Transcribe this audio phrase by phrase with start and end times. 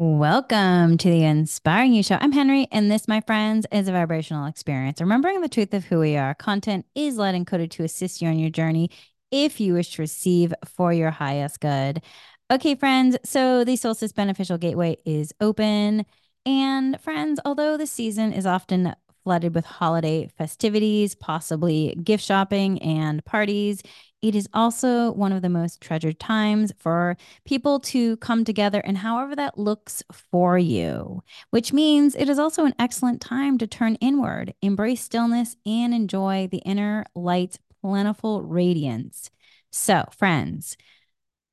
[0.00, 2.18] Welcome to the Inspiring You Show.
[2.20, 5.00] I'm Henry, and this, my friends, is a vibrational experience.
[5.00, 6.34] Remembering the truth of who we are.
[6.34, 8.90] Content is light encoded to assist you on your journey
[9.32, 12.00] if you wish to receive for your highest good.
[12.48, 16.06] Okay, friends, so the Solstice Beneficial Gateway is open.
[16.46, 18.94] And, friends, although the season is often
[19.24, 23.82] flooded with holiday festivities, possibly gift shopping and parties,
[24.20, 28.98] it is also one of the most treasured times for people to come together and
[28.98, 33.94] however that looks for you, which means it is also an excellent time to turn
[33.96, 39.30] inward, embrace stillness, and enjoy the inner light's plentiful radiance.
[39.70, 40.76] So, friends,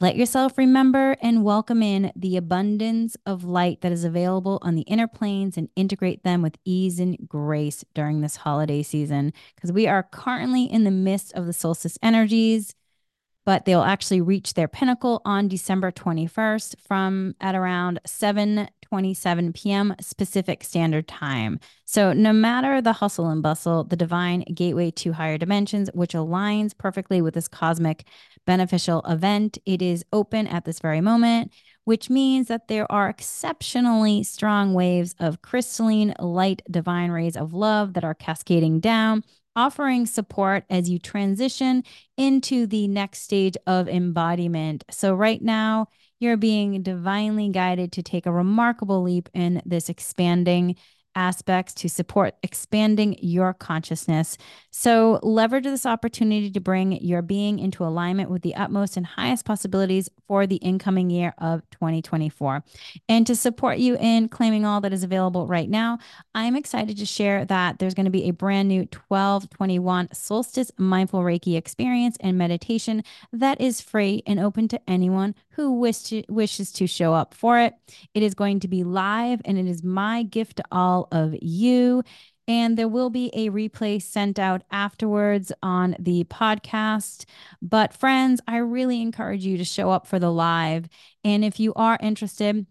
[0.02, 4.82] let yourself remember and welcome in the abundance of light that is available on the
[4.82, 9.88] inner planes and integrate them with ease and grace during this holiday season because we
[9.88, 12.76] are currently in the midst of the solstice energies
[13.46, 19.96] but they'll actually reach their pinnacle on December 21st from at around 7 27 p.m.
[20.18, 21.60] Pacific Standard Time.
[21.86, 26.78] So, no matter the hustle and bustle, the divine gateway to higher dimensions, which aligns
[26.78, 28.06] perfectly with this cosmic
[28.46, 31.52] beneficial event, it is open at this very moment,
[31.84, 37.94] which means that there are exceptionally strong waves of crystalline light divine rays of love
[37.94, 39.24] that are cascading down
[39.56, 41.84] offering support as you transition
[42.18, 44.84] into the next stage of embodiment.
[44.90, 45.88] So, right now,
[46.20, 50.76] you're being divinely guided to take a remarkable leap in this expanding
[51.16, 54.38] aspects to support expanding your consciousness.
[54.72, 59.46] So, leverage this opportunity to bring your being into alignment with the utmost and highest
[59.46, 62.64] possibilities for the incoming year of 2024.
[63.08, 66.00] And to support you in claiming all that is available right now,
[66.34, 71.22] I'm excited to share that there's going to be a brand new 1221 Solstice Mindful
[71.22, 76.72] Reiki experience and meditation that is free and open to anyone who wish to, wishes
[76.74, 77.74] to show up for it.
[78.14, 82.04] It is going to be live and it is my gift to all of you.
[82.48, 87.26] And there will be a replay sent out afterwards on the podcast.
[87.62, 90.88] But, friends, I really encourage you to show up for the live.
[91.24, 92.68] And if you are interested,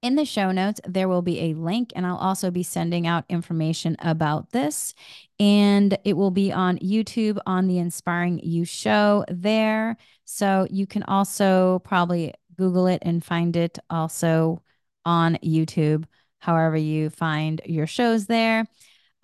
[0.00, 3.24] in the show notes, there will be a link, and I'll also be sending out
[3.28, 4.94] information about this.
[5.40, 9.96] And it will be on YouTube on the Inspiring You show there.
[10.24, 14.62] So you can also probably Google it and find it also
[15.04, 16.04] on YouTube,
[16.38, 18.66] however you find your shows there.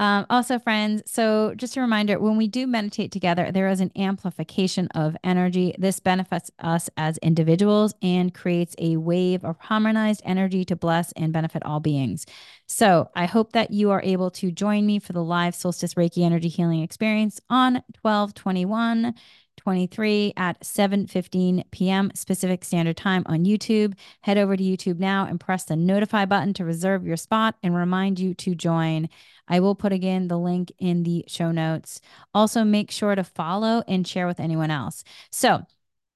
[0.00, 3.92] Um, also, friends, so just a reminder when we do meditate together, there is an
[3.94, 5.72] amplification of energy.
[5.78, 11.32] This benefits us as individuals and creates a wave of harmonized energy to bless and
[11.32, 12.26] benefit all beings.
[12.66, 16.24] So, I hope that you are able to join me for the live Solstice Reiki
[16.24, 19.14] Energy Healing Experience on 1221
[19.64, 22.10] 23 at 7:15 p.m.
[22.26, 23.94] Pacific Standard Time on YouTube.
[24.20, 27.74] Head over to YouTube now and press the notify button to reserve your spot and
[27.74, 29.08] remind you to join.
[29.48, 32.02] I will put again the link in the show notes.
[32.34, 35.02] Also make sure to follow and share with anyone else.
[35.30, 35.62] So,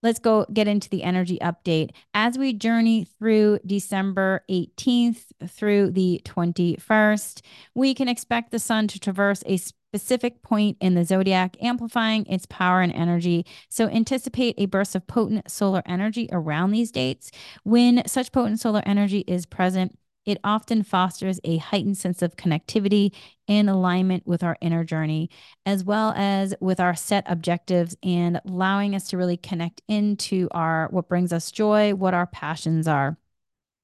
[0.02, 6.20] let's go get into the energy update as we journey through December 18th through the
[6.24, 7.40] 21st.
[7.74, 9.56] We can expect the sun to traverse a
[9.90, 13.46] specific point in the zodiac, amplifying its power and energy.
[13.68, 17.30] So, anticipate a burst of potent solar energy around these dates.
[17.64, 23.14] When such potent solar energy is present, it often fosters a heightened sense of connectivity
[23.48, 25.30] and alignment with our inner journey,
[25.64, 30.88] as well as with our set objectives and allowing us to really connect into our
[30.90, 33.16] what brings us joy, what our passions are.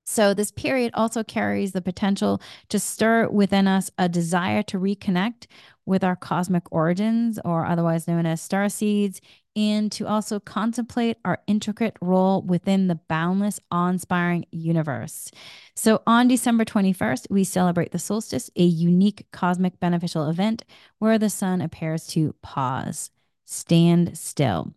[0.06, 5.46] So, this period also carries the potential to stir within us a desire to reconnect
[5.86, 9.20] with our cosmic origins, or otherwise known as star seeds,
[9.56, 15.30] and to also contemplate our intricate role within the boundless, awe inspiring universe.
[15.76, 20.64] So, on December 21st, we celebrate the solstice, a unique cosmic beneficial event
[20.98, 23.10] where the sun appears to pause,
[23.44, 24.74] stand still,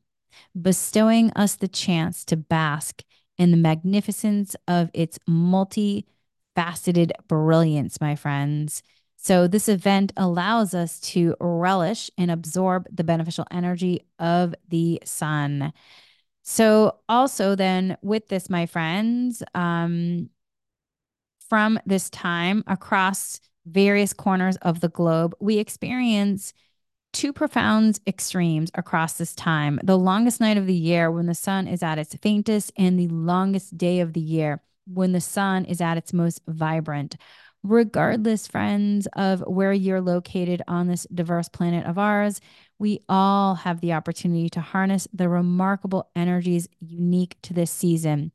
[0.59, 3.03] bestowing us the chance to bask
[3.38, 8.83] in the magnificence of its multifaceted brilliance, my friends.
[9.17, 15.73] So, this event allows us to relish and absorb the beneficial energy of the sun.
[16.43, 20.29] So, also, then with this, my friends, um,
[21.49, 26.53] from this time across various corners of the globe, we experience
[27.13, 31.67] two profound extremes across this time the longest night of the year when the sun
[31.67, 35.81] is at its faintest, and the longest day of the year when the sun is
[35.81, 37.17] at its most vibrant.
[37.69, 42.39] Regardless, friends, of where you're located on this diverse planet of ours,
[42.79, 48.31] we all have the opportunity to harness the remarkable energies unique to this season.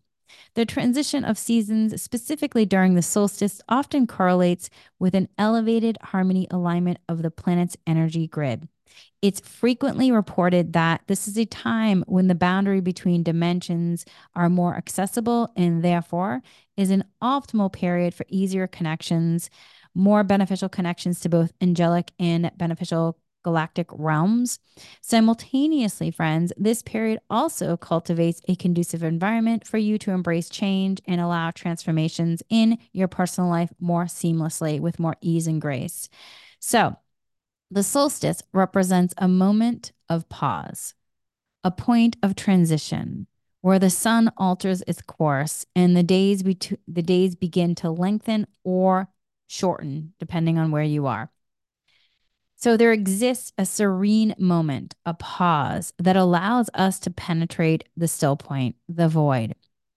[0.53, 4.69] The transition of seasons, specifically during the solstice, often correlates
[4.99, 8.69] with an elevated harmony alignment of the planet's energy grid.
[9.23, 14.05] It's frequently reported that this is a time when the boundary between dimensions
[14.35, 16.43] are more accessible and therefore
[16.77, 19.49] is an optimal period for easier connections,
[19.95, 24.59] more beneficial connections to both angelic and beneficial galactic realms.
[25.01, 31.21] Simultaneously, friends, this period also cultivates a conducive environment for you to embrace change and
[31.21, 36.09] allow transformations in your personal life more seamlessly with more ease and grace.
[36.61, 36.97] So,
[37.73, 40.95] the solstice represents a moment of pause,
[41.65, 43.27] a point of transition
[43.63, 48.47] where the sun alters its course and the days be- the days begin to lengthen
[48.63, 49.09] or
[49.47, 51.31] shorten depending on where you are.
[52.57, 58.37] So there exists a serene moment, a pause that allows us to penetrate the still
[58.37, 59.55] point, the void.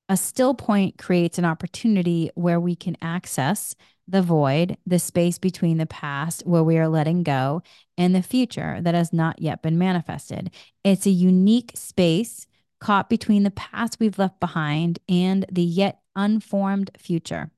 [0.07, 3.75] A still point creates an opportunity where we can access
[4.07, 7.61] the void, the space between the past where we are letting go
[7.97, 10.51] and the future that has not yet been manifested.
[10.83, 12.45] It's a unique space
[12.79, 17.51] caught between the past we've left behind and the yet unformed future.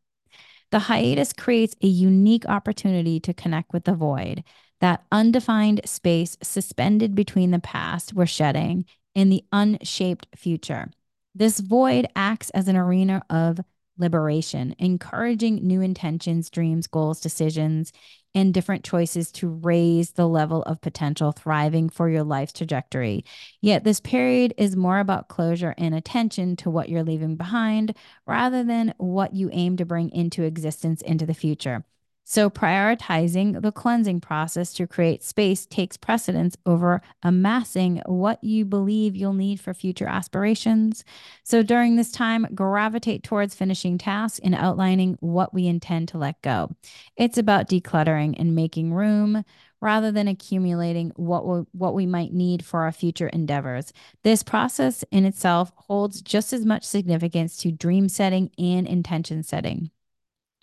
[0.72, 4.44] The hiatus creates a unique opportunity to connect with the void
[4.80, 8.86] that undefined space suspended between the past we're shedding
[9.16, 10.90] and the unshaped future.
[11.34, 13.60] This void acts as an arena of
[13.98, 17.92] liberation, encouraging new intentions, dreams, goals, decisions,
[18.36, 23.26] and different choices to raise the level of potential thriving for your life's trajectory.
[23.62, 27.96] Yet, this period is more about closure and attention to what you're leaving behind
[28.28, 31.84] rather than what you aim to bring into existence into the future.
[32.30, 39.16] So, prioritizing the cleansing process to create space takes precedence over amassing what you believe
[39.16, 41.06] you'll need for future aspirations.
[41.46, 46.42] So, during this time, gravitate towards finishing tasks and outlining what we intend to let
[46.42, 46.76] go.
[47.16, 49.46] It's about decluttering and making room
[49.80, 53.94] rather than accumulating what we, what we might need for our future endeavors.
[54.24, 59.92] This process in itself holds just as much significance to dream setting and intention setting.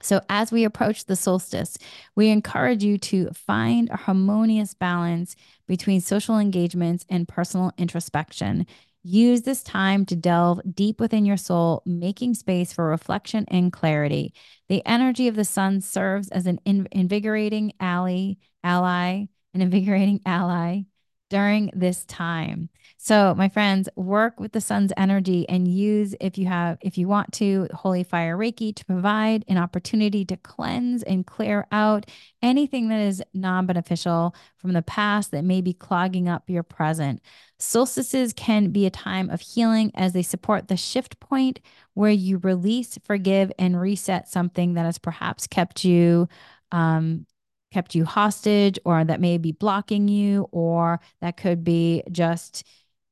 [0.04, 1.78] So, as we approach the solstice,
[2.14, 5.34] we encourage you to find a harmonious balance
[5.66, 8.66] between social engagements and personal introspection.
[9.02, 14.34] Use this time to delve deep within your soul, making space for reflection and clarity.
[14.68, 19.24] The energy of the sun serves as an invigorating ally, ally,
[19.54, 20.82] an invigorating ally
[21.30, 22.68] during this time.
[22.96, 27.06] So, my friends, work with the sun's energy and use, if you have, if you
[27.06, 32.06] want to, Holy Fire Reiki to provide an opportunity to cleanse and clear out
[32.40, 37.20] anything that is non beneficial from the past that may be clogging up your present.
[37.58, 41.60] Solstices can be a time of healing as they support the shift point
[41.94, 46.28] where you release, forgive, and reset something that has perhaps kept you
[46.72, 47.26] um,
[47.74, 52.64] kept you hostage or that may be blocking you or that could be just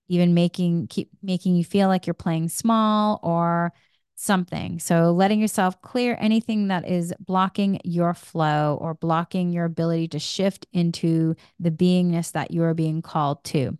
[0.06, 3.72] even making keep making you feel like you're playing small or
[4.14, 4.78] something.
[4.78, 10.20] So letting yourself clear anything that is blocking your flow or blocking your ability to
[10.20, 13.76] shift into the beingness that you are being called to.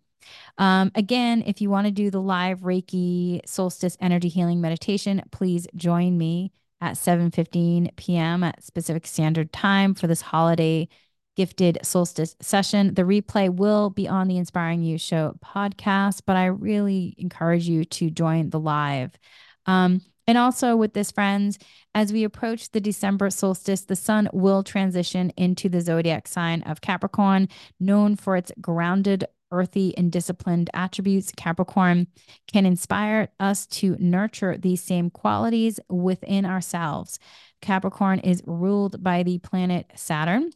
[0.59, 5.69] Um, again, if you want to do the live Reiki solstice energy healing meditation, please
[5.77, 6.51] join me
[6.83, 8.43] at 7:15 p.m.
[8.43, 10.89] at Pacific Standard Time for this holiday
[11.37, 12.93] gifted solstice session.
[12.93, 17.85] The replay will be on the Inspiring You Show podcast, but I really encourage you
[17.87, 19.17] to join the live.
[19.65, 21.59] Um, and also with this, friends,
[21.95, 26.81] as we approach the December solstice, the sun will transition into the zodiac sign of
[26.81, 27.49] Capricorn,
[27.81, 31.33] known for its grounded, earthy, and disciplined attributes.
[31.37, 32.09] Capricorn
[32.53, 37.21] can inspire us to nurture these same qualities within ourselves.
[37.61, 40.51] Capricorn is ruled by the planet Saturn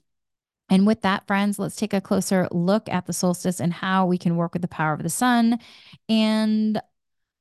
[0.69, 4.19] and with that, friends, let's take a closer look at the solstice and how we
[4.19, 5.61] can work with the power of the sun.
[6.09, 6.81] And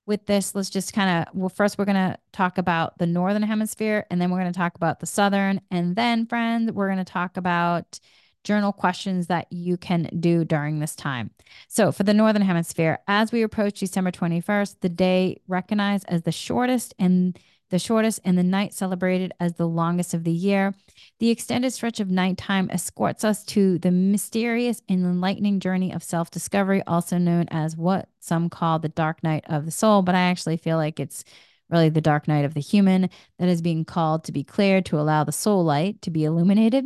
[0.05, 3.41] with this, let's just kind of, well, first, we're going to talk about the northern
[3.41, 5.61] hemisphere, and then we're going to talk about the southern.
[5.71, 7.99] And then, friends, we're going to talk about
[8.45, 11.31] journal questions that you can do during this time.
[11.67, 16.31] So, for the northern hemisphere, as we approach December 21st, the day recognized as the
[16.31, 17.37] shortest and
[17.69, 20.73] the shortest and the night celebrated as the longest of the year.
[21.19, 26.29] The extended stretch of nighttime escorts us to the mysterious and enlightening journey of self
[26.29, 30.03] discovery, also known as what some call the dark night of the soul.
[30.03, 31.23] But I actually feel like it's
[31.69, 33.09] really the dark night of the human
[33.39, 36.85] that is being called to be cleared to allow the soul light to be illuminated.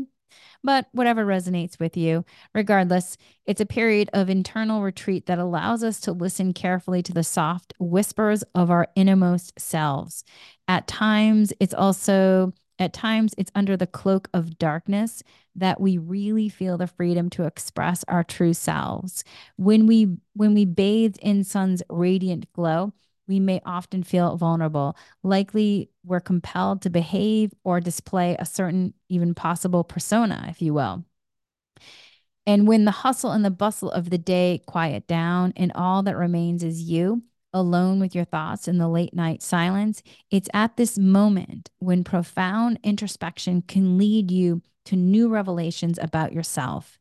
[0.63, 2.25] But whatever resonates with you.
[2.53, 7.23] Regardless, it's a period of internal retreat that allows us to listen carefully to the
[7.23, 10.23] soft whispers of our innermost selves.
[10.67, 15.21] At times, it's also at times it's under the cloak of darkness
[15.55, 19.23] that we really feel the freedom to express our true selves.
[19.57, 22.93] When we when we bathed in sun's radiant glow,
[23.29, 24.97] we may often feel vulnerable.
[25.23, 31.05] Likely, we're compelled to behave or display a certain, even possible persona, if you will.
[32.47, 36.17] And when the hustle and the bustle of the day quiet down and all that
[36.17, 37.21] remains is you,
[37.53, 42.79] alone with your thoughts in the late night silence, it's at this moment when profound
[42.83, 46.97] introspection can lead you to new revelations about yourself.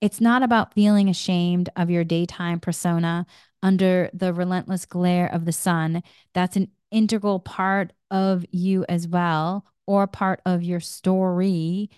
[0.00, 3.26] It's not about feeling ashamed of your daytime persona
[3.62, 6.02] under the relentless glare of the sun.
[6.34, 11.90] That's an integral part of you as well, or part of your story.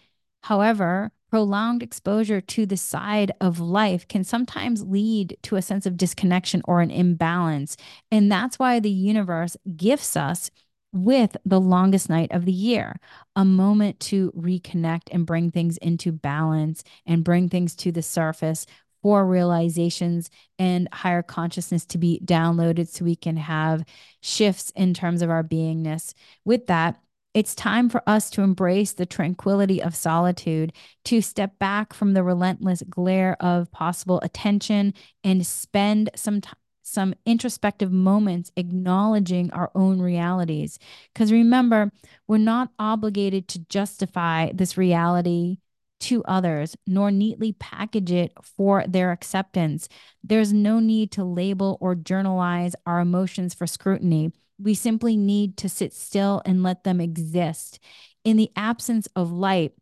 [0.43, 5.97] However, prolonged exposure to the side of life can sometimes lead to a sense of
[5.97, 7.77] disconnection or an imbalance.
[8.11, 10.51] And that's why the universe gifts us
[10.93, 13.01] with the longest night of the year,
[13.35, 18.67] a moment to reconnect and bring things into balance and bring things to the surface
[19.03, 23.85] for realizations and higher consciousness to be downloaded so we can have
[24.21, 26.15] shifts in terms of our beingness.
[26.45, 27.01] With that,
[27.35, 30.73] it's time for us to embrace the tranquility of solitude,
[31.07, 34.93] to step back from the relentless glare of possible attention
[35.25, 40.79] and spend some time some introspective moments acknowledging our own realities.
[41.15, 41.91] Because remember,
[42.27, 45.59] we're not obligated to justify this reality
[46.03, 49.89] to others, nor neatly package it for their acceptance.
[50.23, 54.33] There's no need to label or journalize our emotions for scrutiny.
[54.59, 57.81] We simply need to sit still and let them exist.
[58.25, 59.73] In the absence of light,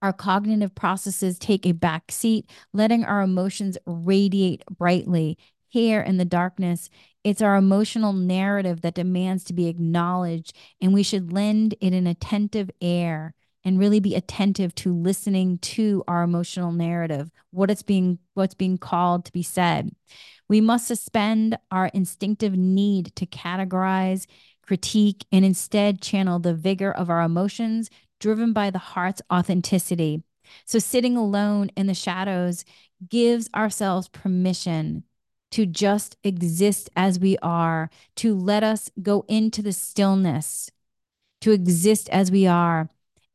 [0.00, 5.36] our cognitive processes take a back seat, letting our emotions radiate brightly
[5.68, 6.88] here in the darkness.
[7.24, 12.06] It's our emotional narrative that demands to be acknowledged, and we should lend it an
[12.06, 13.34] attentive air
[13.68, 18.78] and really be attentive to listening to our emotional narrative, what it's being what's being
[18.78, 19.90] called to be said.
[20.48, 24.26] We must suspend our instinctive need to categorize,
[24.62, 30.22] critique, and instead channel the vigor of our emotions driven by the heart's authenticity.
[30.64, 32.64] So, sitting alone in the shadows
[33.06, 35.04] gives ourselves permission
[35.50, 40.70] to just exist as we are, to let us go into the stillness,
[41.42, 42.88] to exist as we are.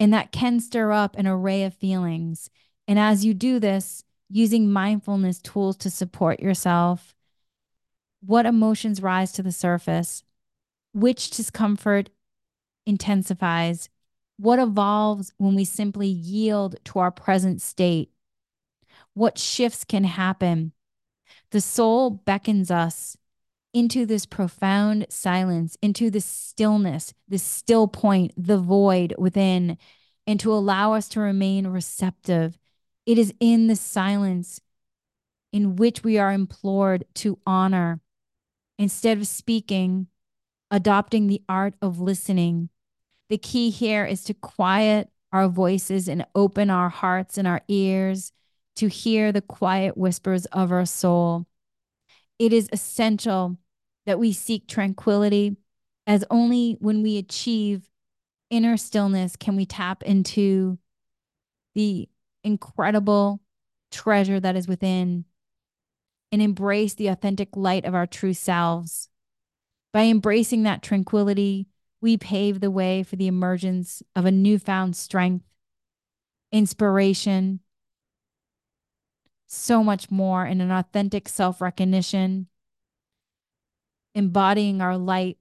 [0.03, 2.49] And that can stir up an array of feelings.
[2.89, 7.15] And as you do this, using mindfulness tools to support yourself,
[8.19, 10.23] what emotions rise to the surface?
[10.91, 12.09] Which discomfort
[12.85, 13.87] intensifies?
[14.35, 18.11] What evolves when we simply yield to our present state?
[19.13, 20.73] What shifts can happen
[21.51, 23.15] the soul beckons us
[23.73, 29.77] into this profound silence, into the stillness, the still point, the void within,
[30.27, 32.57] and to allow us to remain receptive.
[33.05, 34.61] It is in the silence
[35.51, 37.99] in which we are implored to honor.
[38.77, 40.07] Instead of speaking,
[40.71, 42.69] adopting the art of listening.
[43.29, 48.31] The key here is to quiet our voices and open our hearts and our ears
[48.75, 51.45] to hear the quiet whispers of our soul.
[52.39, 53.57] It is essential
[54.05, 55.55] that we seek tranquility,
[56.05, 57.89] as only when we achieve
[58.49, 60.77] inner stillness can we tap into
[61.75, 62.07] the
[62.43, 63.41] incredible
[63.91, 65.25] treasure that is within
[66.31, 69.09] and embrace the authentic light of our true selves.
[69.91, 71.67] By embracing that tranquility,
[72.01, 75.45] we pave the way for the emergence of a newfound strength,
[76.51, 77.59] inspiration,
[79.47, 82.47] so much more in an authentic self recognition,
[84.15, 85.37] embodying our light.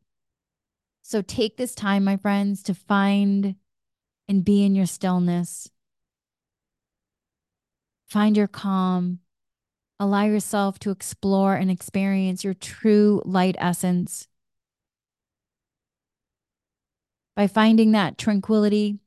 [1.02, 3.56] So take this time, my friends, to find
[4.28, 5.70] and be in your stillness.
[8.06, 9.20] Find your calm.
[9.98, 14.28] Allow yourself to explore and experience your true light essence.
[17.34, 18.98] By finding that tranquility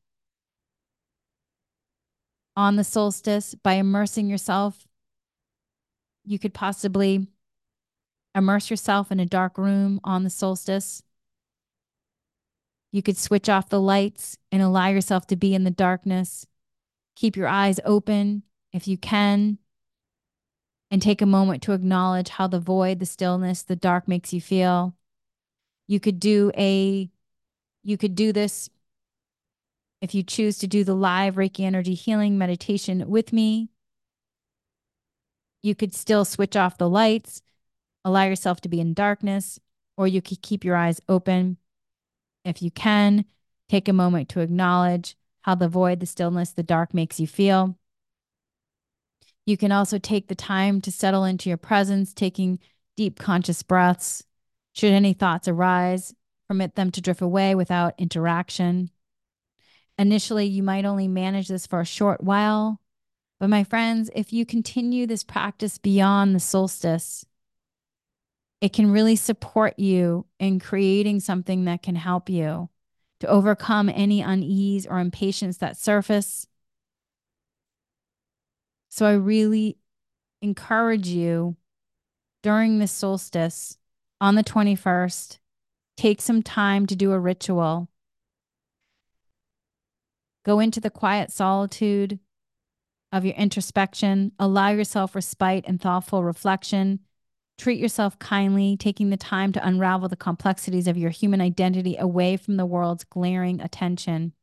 [2.56, 4.88] on the solstice, by immersing yourself
[6.26, 7.28] you could possibly
[8.36, 11.02] immerse yourself in a dark room on the solstice.
[12.92, 16.48] You could switch off the lights and allow yourself to be in the darkness.
[17.16, 19.58] Keep your eyes open if you can,
[20.92, 24.42] and take a moment to acknowledge how the void, the stillness, the dark makes you
[24.42, 24.96] feel.
[25.88, 27.10] You could do a
[27.84, 28.70] you could do this
[30.02, 33.70] If you choose to do the live Reiki energy healing meditation with me,
[35.62, 37.42] you could still switch off the lights,
[38.06, 39.60] allow yourself to be in darkness,
[39.98, 41.58] or you could keep your eyes open.
[42.46, 43.26] If you can,
[43.68, 47.78] take a moment to acknowledge how the void, the stillness, the dark makes you feel.
[49.46, 52.60] You can also take the time to settle into your presence, taking
[52.96, 54.24] deep conscious breaths.
[54.74, 56.14] Should any thoughts arise,
[56.48, 58.90] permit them to drift away without interaction.
[59.98, 62.82] Initially, you might only manage this for a short while.
[63.40, 67.26] But, my friends, if you continue this practice beyond the solstice,
[68.62, 72.70] it can really support you in creating something that can help you
[73.20, 76.48] to overcome any unease or impatience that surface.
[78.90, 79.78] So, I really
[80.42, 81.58] encourage you
[82.44, 83.78] during the solstice
[84.22, 85.40] on the 21st,
[85.98, 87.90] take some time to do a ritual
[90.46, 92.20] Go into the quiet solitude
[93.12, 94.32] of your introspection.
[94.38, 97.00] Allow yourself respite and thoughtful reflection.
[97.58, 102.38] Treat yourself kindly, taking the time to unravel the complexities of your human identity away
[102.38, 104.34] from the world's glaring attention.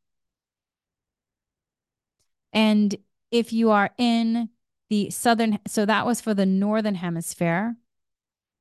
[2.51, 2.95] And
[3.31, 4.49] if you are in
[4.89, 7.75] the southern, so that was for the northern hemisphere.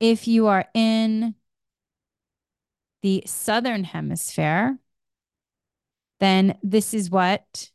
[0.00, 1.34] If you are in
[3.02, 4.78] the southern hemisphere,
[6.20, 7.70] then this is what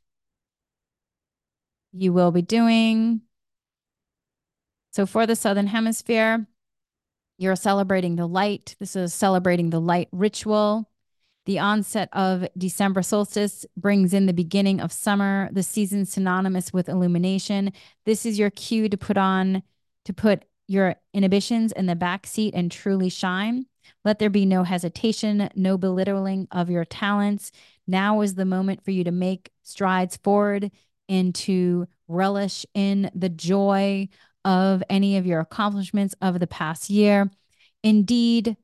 [1.92, 3.22] you will be doing.
[4.92, 6.48] So for the Southern Hemisphere,
[7.38, 8.76] you're celebrating the light.
[8.80, 10.90] This is celebrating the light ritual.
[11.46, 16.90] The onset of December solstice brings in the beginning of summer, the season synonymous with
[16.90, 17.72] illumination.
[18.06, 19.64] This is your cue to put on,
[20.06, 23.66] to put your inhibitions in the back seat and truly shine.
[24.04, 27.54] Let there be no hesitation, no belittling of your talents.
[27.88, 30.72] Now is the moment for you to make strides forward
[31.08, 34.10] and to relish in the joy
[34.48, 37.30] of any of your accomplishments of the past year.
[37.84, 38.56] Indeed,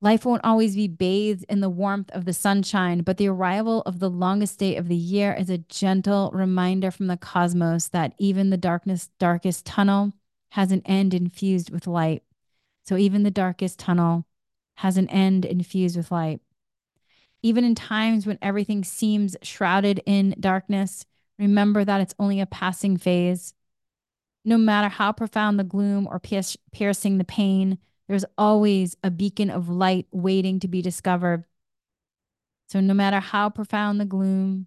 [0.00, 3.98] life won't always be bathed in the warmth of the sunshine, but the arrival of
[3.98, 8.50] the longest day of the year is a gentle reminder from the cosmos that even
[8.50, 10.12] the darkness, darkest tunnel
[10.50, 12.22] has an end infused with light.
[12.86, 14.26] So even the darkest tunnel
[14.76, 16.40] has an end infused with light.
[17.42, 21.04] Even in times when everything seems shrouded in darkness,
[21.36, 23.54] remember that it's only a passing phase.
[24.44, 29.68] No matter how profound the gloom or piercing the pain, there's always a beacon of
[29.68, 31.44] light waiting to be discovered.
[32.68, 34.66] So, no matter how profound the gloom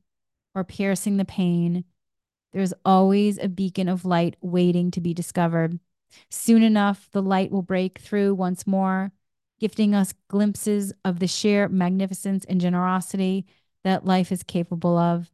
[0.53, 1.85] or piercing the pain,
[2.53, 5.79] there's always a beacon of light waiting to be discovered.
[6.29, 9.11] Soon enough, the light will break through once more,
[9.59, 13.45] gifting us glimpses of the sheer magnificence and generosity
[13.83, 15.31] that life is capable of.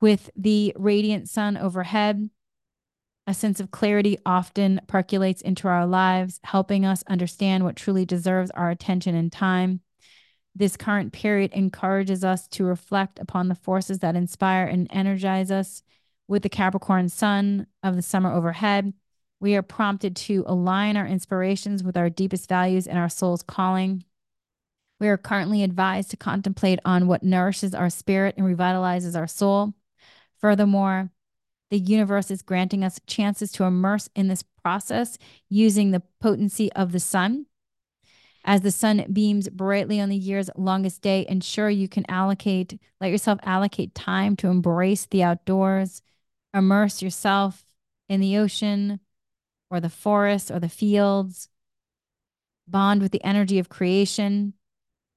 [0.00, 2.28] With the radiant sun overhead,
[3.26, 8.50] a sense of clarity often percolates into our lives, helping us understand what truly deserves
[8.52, 9.80] our attention and time.
[10.54, 15.82] This current period encourages us to reflect upon the forces that inspire and energize us.
[16.28, 18.94] With the Capricorn sun of the summer overhead,
[19.38, 24.04] we are prompted to align our inspirations with our deepest values and our soul's calling.
[24.98, 29.74] We are currently advised to contemplate on what nourishes our spirit and revitalizes our soul.
[30.40, 31.10] Furthermore,
[31.70, 36.92] the universe is granting us chances to immerse in this process using the potency of
[36.92, 37.46] the sun.
[38.44, 43.10] As the sun beams brightly on the year's longest day, ensure you can allocate, let
[43.10, 46.00] yourself allocate time to embrace the outdoors,
[46.54, 47.64] immerse yourself
[48.08, 49.00] in the ocean,
[49.68, 51.48] or the forests or the fields.
[52.68, 54.54] Bond with the energy of creation,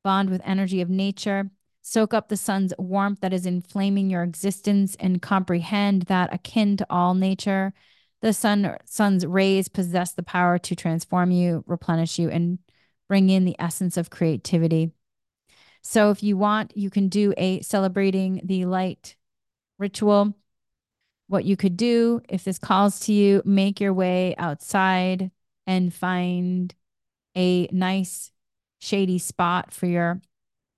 [0.04, 1.52] bond with energy of nature.
[1.82, 6.86] Soak up the sun's warmth that is inflaming your existence and comprehend that akin to
[6.90, 7.74] all nature,
[8.22, 12.60] the sun sun's rays possess the power to transform you, replenish you, and
[13.08, 14.92] bring in the essence of creativity.
[15.82, 19.16] So if you want, you can do a celebrating the light
[19.78, 20.36] ritual
[21.30, 25.30] what you could do if this calls to you, make your way outside
[25.68, 26.74] and find
[27.38, 28.32] a nice
[28.80, 30.22] shady spot for your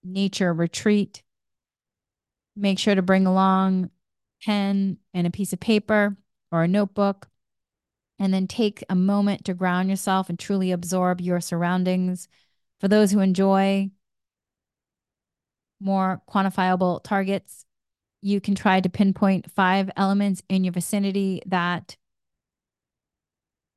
[0.04, 1.24] nature retreat.
[2.56, 3.90] Make sure to bring along
[4.44, 6.18] pen and a piece of paper
[6.52, 7.30] or a notebook
[8.20, 12.28] and then take a moment to ground yourself and truly absorb your surroundings.
[12.80, 13.90] For those who enjoy
[15.80, 17.66] more quantifiable targets,
[18.22, 21.98] you can try to pinpoint five elements in your vicinity that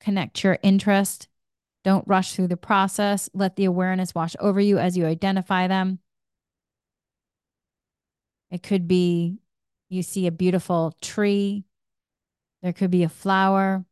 [0.01, 1.29] connect your interest.
[1.83, 3.31] Don't rush through the process.
[3.33, 6.01] Let the awareness wash over you as you identify them.
[8.51, 9.39] It could be
[9.89, 11.65] you see a beautiful tree,
[12.63, 13.85] there could be a flower.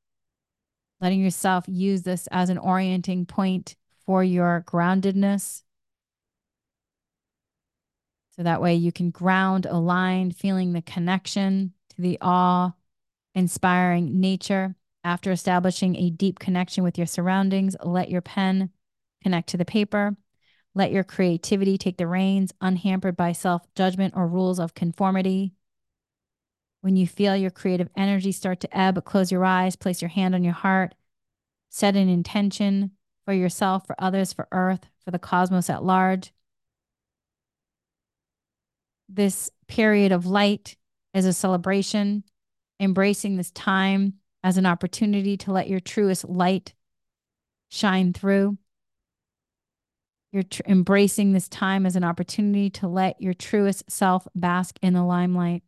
[1.01, 5.62] Letting yourself use this as an orienting point for your groundedness.
[8.37, 12.73] So that way you can ground, align, feeling the connection to the awe
[13.35, 14.75] inspiring nature.
[15.05, 18.71] After establishing a deep connection with your surroundings, let your pen
[19.23, 20.17] connect to the paper.
[20.74, 25.52] Let your creativity take the reins, unhampered by self judgment or rules of conformity.
[26.80, 30.35] When you feel your creative energy start to ebb, close your eyes, place your hand
[30.35, 30.94] on your heart,
[31.68, 32.92] set an intention
[33.24, 36.32] for yourself, for others, for Earth, for the cosmos at large.
[39.08, 40.76] This period of light
[41.14, 42.24] is a celebration,
[42.80, 46.74] embracing this time as an opportunity to let your truest light
[47.68, 48.58] shine through.
[50.33, 54.95] You're tr- embracing this time as an opportunity to let your truest self bask in
[54.95, 55.62] the limelight.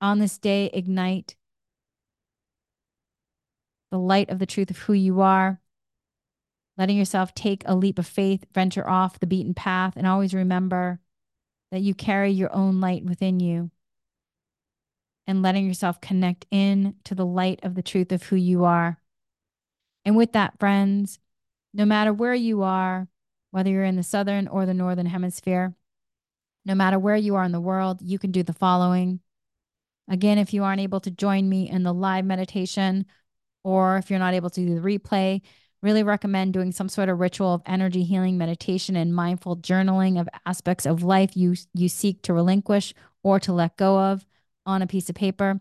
[0.00, 1.34] On this day, ignite
[3.90, 5.60] the light of the truth of who you are,
[6.78, 11.00] letting yourself take a leap of faith, venture off the beaten path, and always remember
[11.72, 13.70] that you carry your own light within you.
[15.26, 18.98] And letting yourself connect in to the light of the truth of who you are.
[20.04, 21.20] And with that, friends,
[21.72, 23.06] no matter where you are,
[23.50, 25.74] whether you're in the southern or the northern hemisphere,
[26.64, 29.20] no matter where you are in the world, you can do the following.
[30.08, 33.06] Again, if you aren't able to join me in the live meditation,
[33.64, 35.40] or if you're not able to do the replay,
[35.82, 40.28] really recommend doing some sort of ritual of energy healing meditation and mindful journaling of
[40.44, 44.26] aspects of life you you seek to relinquish or to let go of
[44.66, 45.60] on a piece of paper.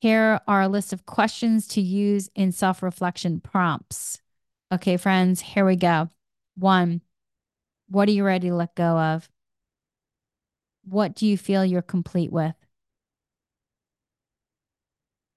[0.00, 4.20] Here are a list of questions to use in self-reflection prompts.
[4.72, 6.10] Okay, friends, here we go.
[6.58, 7.02] One,
[7.88, 9.28] what are you ready to let go of?
[10.84, 12.56] What do you feel you're complete with?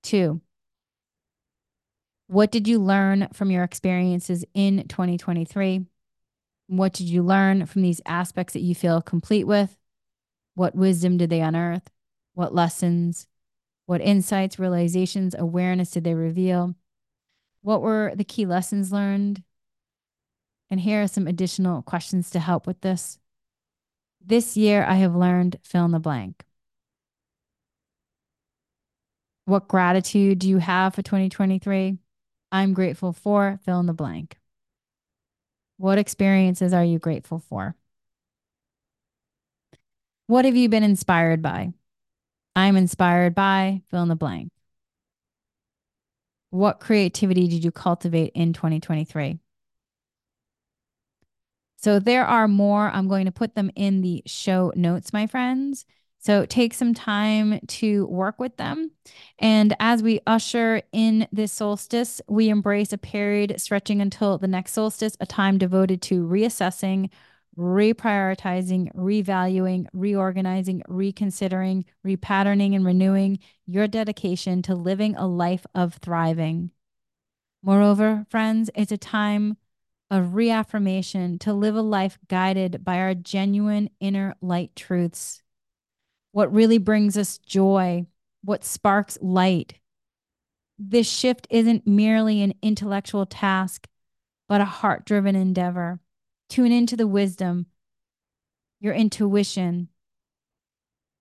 [0.01, 0.41] Two,
[2.27, 5.85] what did you learn from your experiences in 2023?
[6.67, 9.77] What did you learn from these aspects that you feel complete with?
[10.55, 11.89] What wisdom did they unearth?
[12.33, 13.27] What lessons?
[13.85, 16.73] What insights, realizations, awareness did they reveal?
[17.61, 19.43] What were the key lessons learned?
[20.71, 23.19] And here are some additional questions to help with this.
[24.25, 26.45] This year, I have learned fill in the blank.
[29.43, 31.97] What gratitude do you have for 2023?
[32.53, 34.37] I'm grateful for fill in the blank.
[35.75, 37.75] What experiences are you grateful for?
[40.27, 41.73] What have you been inspired by?
[42.55, 44.51] I'm inspired by fill in the blank.
[46.51, 49.39] What creativity did you cultivate in 2023?
[51.81, 52.89] So there are more.
[52.89, 55.85] I'm going to put them in the show notes, my friends.
[56.19, 58.91] So take some time to work with them.
[59.39, 64.73] And as we usher in this solstice, we embrace a period stretching until the next
[64.73, 67.09] solstice, a time devoted to reassessing,
[67.57, 76.69] reprioritizing, revaluing, reorganizing, reconsidering, repatterning, and renewing your dedication to living a life of thriving.
[77.63, 79.57] Moreover, friends, it's a time
[80.11, 85.41] of reaffirmation to live a life guided by our genuine inner light truths
[86.31, 88.05] what really brings us joy,
[88.43, 89.75] what sparks light.
[90.79, 93.87] This shift isn't merely an intellectual task,
[94.47, 95.99] but a heart driven endeavor.
[96.49, 97.67] Tune into the wisdom,
[98.79, 99.89] your intuition,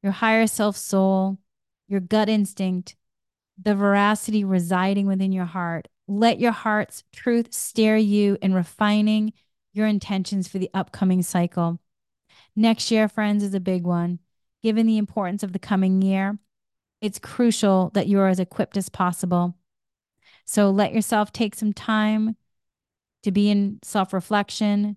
[0.03, 1.39] your higher self soul,
[1.89, 2.97] your gut instinct,
[3.63, 5.89] the veracity residing within your heart.
[6.11, 9.33] Let your heart's truth steer you in refining
[9.73, 11.79] your intentions for the upcoming cycle.
[12.55, 14.19] Next year, friends, is a big one
[14.63, 16.39] given the importance of the coming year,
[17.01, 19.55] it's crucial that you're as equipped as possible.
[20.45, 22.37] So let yourself take some time
[23.23, 24.97] to be in self reflection.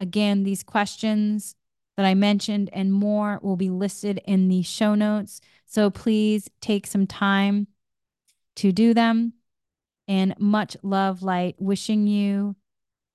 [0.00, 1.54] Again, these questions
[1.96, 5.40] that I mentioned and more will be listed in the show notes.
[5.66, 7.68] So please take some time
[8.56, 9.34] to do them.
[10.10, 12.56] And much love, light, wishing you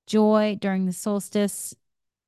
[0.07, 1.75] joy during the solstice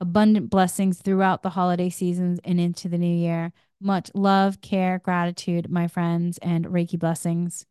[0.02, 3.54] abundant blessings throughout the holiday seasons and into the new year.
[3.80, 7.66] Much love, care, gratitude, my friends, and Reiki blessings.